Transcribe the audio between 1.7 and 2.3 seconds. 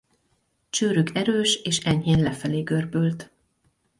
enyhén